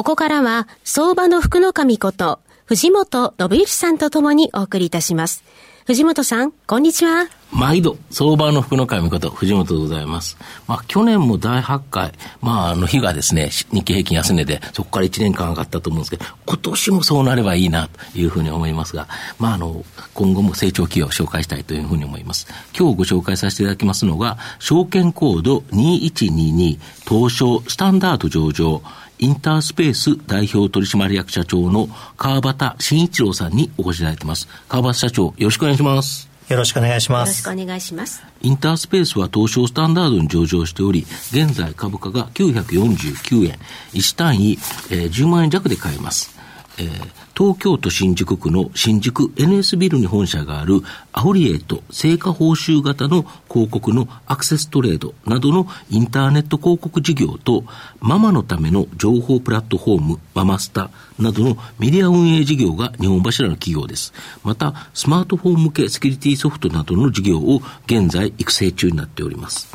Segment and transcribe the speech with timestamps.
[0.00, 5.44] ここからは、相場の福の神こと、藤本信之さんとともにお送りいたします。
[5.84, 7.26] 藤本さん、こんにちは。
[7.52, 10.38] 毎度、相場の福の神こと、藤本でございます。
[10.66, 19.06] まあ、去年も第8回、まあ、あの日がですね、日経平均安値で、そこから1年間上がったと思うんですけど、今年もそうなればいいな、というふうに思いますが、
[19.38, 22.46] まあ、あの、今後も成長企業を紹介したいというふうに思います。
[22.74, 28.80] 今日ご紹介させていただきますのが、証券コード2122、東証スタンダード上場、
[29.22, 34.48] インタースペース代表取締役社長の川端慎一郎さんにお越しいただいています。
[34.66, 36.30] 川端社長、よろしくお願いします。
[36.48, 37.28] よろしくお願いします。
[37.28, 38.24] よろしくお願いします。
[38.40, 43.58] インタースペースは東証スタンダードに上場しており、現在株価が949円、
[43.92, 44.52] 1単位、
[44.90, 46.34] えー、10万円弱で買えます。
[46.78, 47.08] えー、
[47.40, 57.64] 東京都新宿区の新宿 NS ビルに本社があるアフリエイト成果報酬型の広告のアクセストレードなどのインターネット広告事業と
[57.98, 64.12] ママのための情報プラットフォームママスタなどのメディア運営事業が日本柱の企業です。
[64.44, 69.74] また、スマートフォン向けセキュリティソフトなどの事業を現在育成中になっております。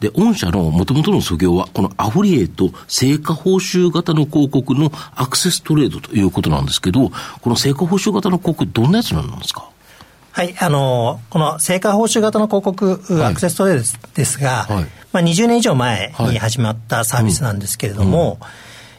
[0.00, 9.68] で、御社の元々の素業は、このアフリエイト成果報酬型の広告のアクセストレードということなんですけど、この成果報酬型の広告、どんなやつなんですか？
[10.30, 18.36] はい、あの、この成果報酬型の広告、アクセストレードですが、はい、まあ、20年以上前に始まったサービスなんですけれども、はいうん。
[18.36, 18.48] いわ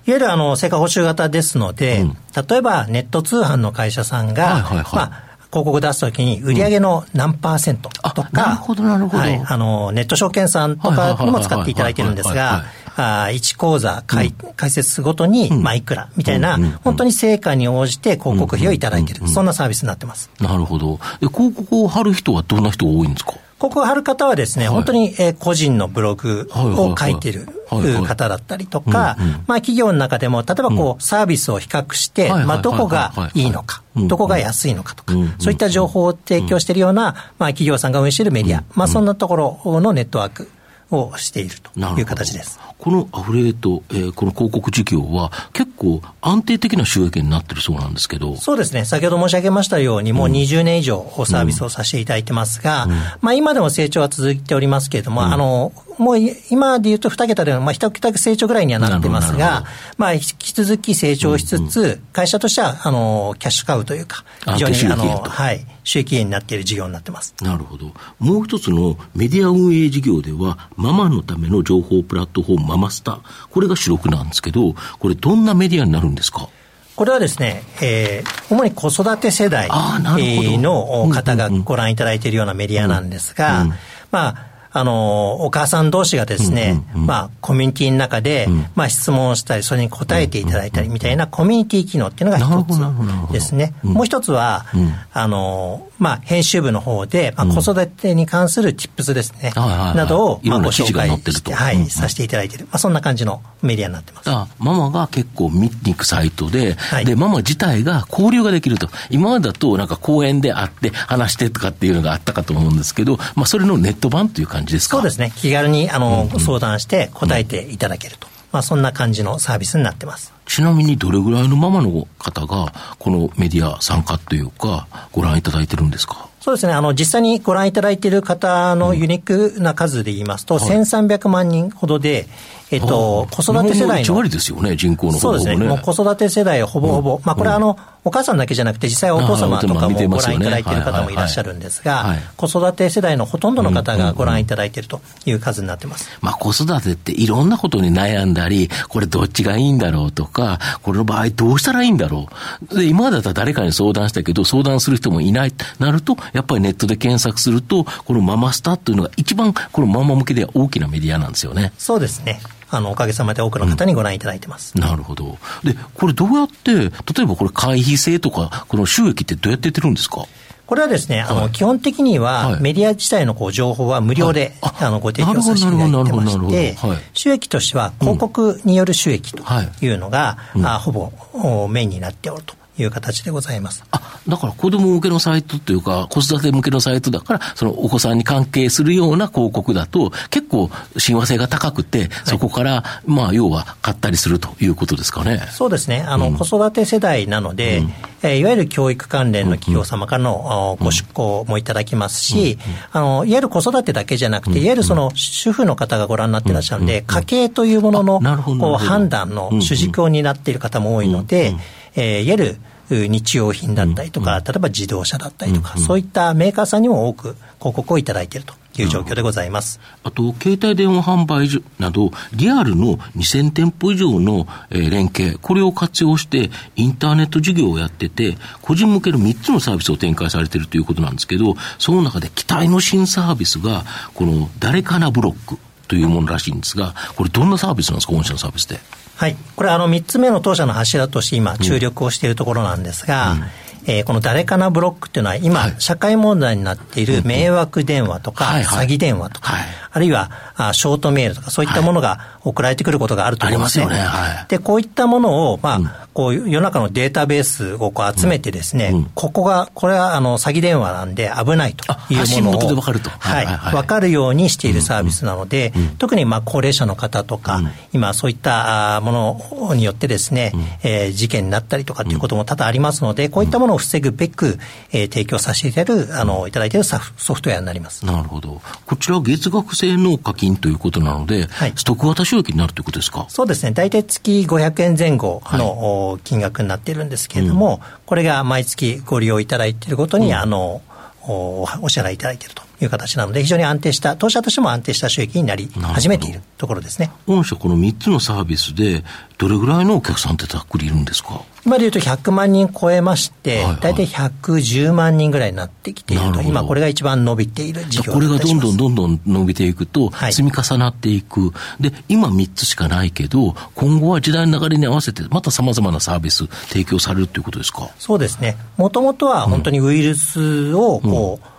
[0.05, 9.17] ゆるあの成果報酬型ですので、うん、例えばネット通販の会社さんが、はいはいはい、まあ広告出すときに、売上の何パーセントとか、なるほど、なるほど。
[9.17, 12.65] はい、あの、ネット証券さんとかにも使っていただいてるんですが、
[12.95, 20.29] 1講座開,、開設ごとに、まあ、いくらみたいな、本当に成果に応じて広告費をいただいている、そんなサービスになってます。
[20.39, 20.99] なるほど。
[21.19, 23.33] 広告を貼る人はどんな人が多いんですか？
[23.59, 40.49] ここを貼る方はですね、はい、本当に、え個人のブログを書いてる方だったりとか、まあ企業の中でも、例えばこう、サービスを比較して、まあどこがいいのか、どこが安いのかとか、そういった情報を提供しているような、まあ企業さんが運営しているメディア、まあそんなところのネットワーク
[40.91, 42.59] をしているという形です。
[42.77, 48.37] このアフレート、えー、この広告事業は結構安定的な収益になってるそうなんですけど。
[48.37, 48.85] そうですね。
[48.85, 52.91] 先ほど申し上げましたように、もう20年以上サービスをさせていただいてますが、うん。
[53.21, 56.17] まあ今でも成長は続いておりますけれども、うん、あの、もう
[56.49, 59.65] 今で言うと2桁で、まあ1桁成長ぐらいにはなってますが、
[59.97, 64.23] まあ引き続き成長しつつ、会社としては、あの、キャッシュカウというか、
[64.53, 67.35] 非常に、あの、はい、収益源になっている事業になってます。
[67.41, 67.91] なるほど。
[68.19, 73.19] もう一つのメディア運営事業では、ママのための情報プラットフォームママスタ、
[73.51, 76.47] これが主力なんですけど、これどんなメディアになるんですか？
[76.95, 83.67] これはですね、えー、主に子育て世代の方がご覧いただいているようなメディアなんですが、
[84.11, 93.73] まあ、あの、お母さん同士がですね、うんうんうん、まあ、コミュニティの中で、うん、まあ、質問をしたり、それに答えていただいたりみたいなコミュニティ機能っていうのが一つですね。
[93.83, 99.63] もう一つは、うん、あの、まあ、編集部の方で、まあ、子育てに関する tips ですね、うん、
[99.97, 102.65] などを、まあ、ご紹介して、はい、させていただいている。
[102.65, 104.29] まあ、そんな感じのメディアになってます。
[104.59, 108.89] ママが結構見に行くサイトで、はい、で、ママ自体が交流ができると。
[109.09, 114.97] 今までだと、なんか公園で会って話してとかっていうのがあったかと思うんですけど、まあ、それのネット版という感じですか？
[114.97, 115.31] そうですね。
[115.35, 118.27] 気軽に、あの、うんうん、相談して答えていただけると。
[118.51, 120.33] まあ、そんな感じのサービスになってます。
[120.49, 126.27] ちなみにどれぐらいのママの方が、このメディア参加というか、ご覧いただいてるんですか？
[126.41, 126.73] そうですね。
[126.73, 132.27] あの、実際にご覧いただいている方のユニークな数で言いますと、うんはい、1300万人ほどで、
[132.71, 134.05] えっと、子育て世代の。
[134.05, 135.55] 1割ですよね、人口の、ね、そうですね。
[135.57, 137.15] もう子育て世代ほぼほぼ。
[137.15, 146.09] うん、まあ、これはあの、お母さんだけじゃなくて、実際お父様とかもご覧いただいている方もいらっしゃるんですが、子育て世代のほとんどの方がご覧いただいているという数になってます。
[146.21, 152.27] まあ、子育てっていろんなことに悩んだり、これどっちがいいんだろうとか、これの場合どうしたらいいんだろ
[152.71, 152.77] う。
[152.77, 161.73] で、今までだったら誰かに相談したけど、相談する人もいないなると、やっぱりネットで検索すると、このママスタというのが一番、このママ向けでは大きなメディアなんですよね。
[161.77, 162.39] そうですね。
[162.71, 164.73] あの、おかげさまで多くの方にご覧いただいてます。
[164.75, 165.37] うん、なるほど。
[165.63, 166.89] で、これどうやって、例
[167.23, 170.25] えばこれ会費制とか、この収益ってどうやってやってるんですか？
[170.69, 176.77] これはですね、あの、基本的には、メディア自体のこう情報は無料で、あの、ご提供させていただいてまして、
[177.13, 179.43] 収益としては、広告による収益と
[179.81, 179.87] い。
[179.87, 183.83] うのが、あほぼメインになっておるという形でございます。
[183.91, 195.41] あ、だから子供向けのサイトというか、子育て向けのサイトだから、そのお子さんに関係するような広告だと、結構親和性が高くて、そこから、まあ、要は買ったりするということですかね。
[195.51, 196.03] そうですね。
[196.07, 197.93] あの、うん、子育て世代なので、うん、
[198.23, 202.57] えー、いわゆる教育関連の企業様からの、ご出向もいただきますし、
[202.91, 211.55] あの、いわゆる子育てだけじゃなくて、いわゆるその主婦の方がご覧になっていらっしゃるので、家計というもののこう判断の主軸を担っている方も多いので、
[211.99, 212.57] えー、いわゆる
[212.89, 219.79] 日用品だったりとか、例えば自動車だったりとか、そういったメーカーさんにも多く広告をいただいているという状況でございます。
[220.03, 233.83] あと、携帯電話販売所など、リアルの2000店舗以上の、え連携、これを活用して、インターネット事業をやってて、個人向けの3つのサービスを展開されているということなんですけど、その中で期待の新サービスが、
[234.15, 238.79] この誰かなブロックというものらしいんですが、これどんなサービスなんですか、御社のサービスで。
[239.19, 239.35] はい。
[239.57, 243.43] これ、あの、3つ目の当社の柱として今、注力をしているところなんですが、うん。
[243.85, 253.85] えー、この誰かなブロックっていうのは今、はい、社会問題になっている迷惑電話とか、詐欺電話とか、はい、あるいはあショートメールとか、そういったものが送られてくることがあると思いますね。
[253.85, 254.33] はい、ありますよね。
[254.37, 263.09] はい、で、こういったものを、まあ、うん、こう、世の中のデータベースをこう集めてですね、うんうん、ここが、これはあの詐欺電話なんで危ないというものを、分かると。
[263.09, 263.45] はい。
[263.73, 267.61] 分かるようにしているサービスなので、特にまあ高齢者の方とか、
[267.93, 269.39] 今そういったも
[269.69, 270.51] のによってですね、
[270.83, 274.59] えー、事件になったりとかっていうことも多々ありますので、こういったものを防ぐべく、
[274.91, 276.97] えー、提供させていただいている、あの、いただいているソ
[277.33, 278.05] フトウェアになります。
[278.05, 278.61] なるほど。
[278.85, 283.25] こちら月額制の課金ということなので、はい、ストック型収益になるということですか？
[283.29, 283.71] そうですね。
[283.71, 290.81] 大体月500円前後の、はい、金額になっているんですけれども、うん、これが毎月ご利用いただいていることに、うん、あの、
[291.21, 297.11] お支払いいただいているという形なので、非常に安定した、当社としても安定した収益になり始めているところですね。
[297.27, 299.03] 御社、この3つのサービスで、
[299.37, 301.41] どれぐらいのお客さんってざっくりいるんですか？
[301.65, 317.89] 今でいうと100万人超えまして、大体110万人ぐらいになってきていると、今、これが一番伸びている事業これがどんどんどんどん伸びていくと、積み重なっていく、で今3つしかないけど、今後は時代の流れに合わせて、またさまざまなサービス、提供されるということですか？
[317.97, 321.58] そうですね、もともとは本当にウイルスをこう、うん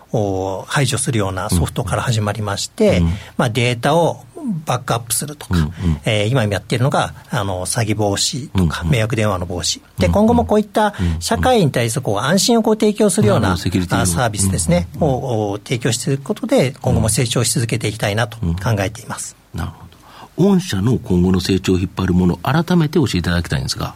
[0.67, 4.25] 排除するようなソフトから始まりまして、うん、まあ、データを
[4.67, 5.71] バックアップするとか、うんうん、
[6.05, 19.37] えー、今やっているのがあの詐欺防止とか、迷惑電話の防止、で今後もこういった社会に対するこう安心をこう提供するような、サービスですね、を提供していくことで、今後も成長し続けていきたいなと考えています。
[19.55, 20.55] なるほど。
[20.55, 23.95] 御社の今後の成長を引っ張るもの、改めて教えていただきたいんですが。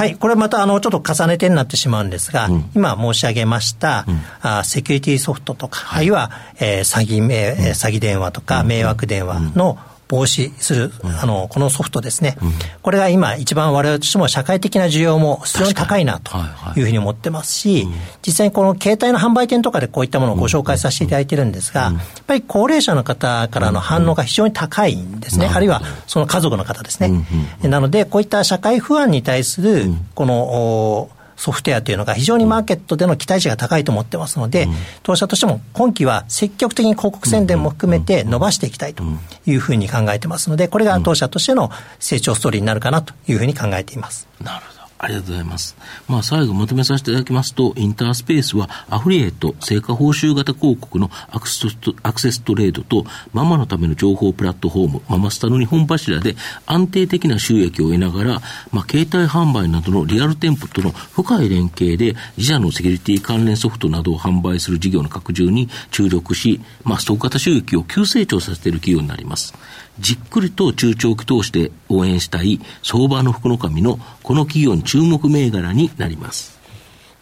[0.00, 9.78] はい、これまたあのちょっと重ねてになってしまうんですが、うん、今申し上げました、うん、あセキュリティソフトとか、はい、あるいは、えー、詐欺、えー、詐欺電話とか、迷惑電話の、
[10.10, 12.36] 防止する、あの、このソフトですね。
[12.82, 16.36] これが今一番我々としても社会的な需要も非常に高いなと
[16.76, 17.86] いうふうに思ってますし、
[18.26, 21.94] 実際にこの携帯の販売店とかでこういったものをご紹介させていただいてるんですが、やっ
[22.26, 25.46] ぱり高齢者の方からの反応が非常に高いんですね。
[25.46, 27.24] あるいはその家族の方ですね。
[27.62, 31.08] なので、こういった社会不安に対する、この、
[31.40, 39.02] ソフトウェアというのが非常にマーケットでの期待値が高いと思ってますので、うん、当社としても今期は積極的に広告宣伝も含めて伸ばしていきたいと
[39.46, 44.28] いうふうに考えてますので、これが当社としての成長ストーリーになるかなというふうに考えています。
[44.44, 44.79] なるほど。
[45.02, 45.76] ありがとうございます。
[46.08, 56.36] まあ、最後まとめさせていただきますと、インタースペースはアフリエイト、成果報酬型広告のアクセスアクセストレードと、ママのための情報プラットフォーム、ママスタの日本柱で
[56.66, 69.54] 安定的な収益を得ながら、まあ、携帯販売などのリアル店舗との深い連携で、自社のセキュリティ関連ソフトなどを販売する事業の拡充に注力し、まあ、ストック型収益を急成長させている企業になります。
[69.98, 76.58] じっくりと中長期投資で応援したい相場の福の神のこの企業に注目銘柄になります。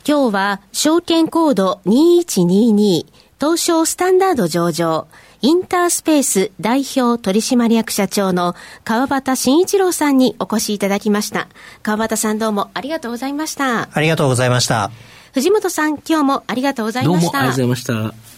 [0.06, 3.06] 今日は証券コード2122
[3.40, 5.06] 東証スタンダード上場
[5.40, 11.48] インタースペース代表取締役社長の川端慎一郎さんにお越しいただきました。
[11.82, 13.88] 川端さんどうもありがとうございました。
[13.92, 14.90] ありがとうございました。
[15.34, 17.26] 藤本さん今日もありがとうございました。
[17.26, 18.37] どうもありがとうございました。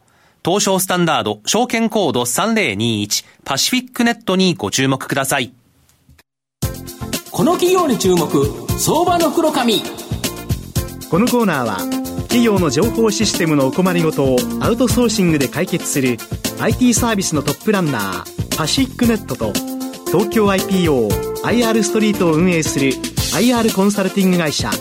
[0.43, 5.53] 東証スタンダード証券コード3021パシフィックネットにご注目ください。
[7.31, 8.27] この企業に注目、
[8.79, 9.81] 相場の黒髪。
[11.09, 11.77] このコーナーは
[12.23, 16.17] 企業の情報システムのお困りごとをアウトソーシングで解決する
[16.59, 19.51] IT サービスのトップランナーパシックネットと
[20.07, 22.93] 東京 IPOIR ストリートを運営する
[23.33, 24.77] IR コンサルティング会社フ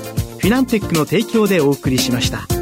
[0.46, 2.59] ィナンテックの提供でお送りしました。